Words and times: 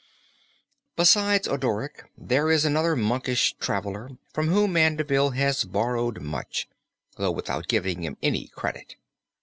Besides 0.95 1.47
Odoric 1.47 2.05
there 2.17 2.49
is 2.49 2.65
another 2.65 2.95
monkish 2.95 3.53
traveler 3.59 4.09
from 4.33 4.47
whom 4.47 4.73
Mandeville 4.73 5.29
has 5.35 5.63
borrowed 5.63 6.21
much, 6.23 6.67
though 7.17 7.29
without 7.29 7.67
giving 7.67 8.01
him 8.03 8.17
any 8.23 8.47
credit. 8.47 8.95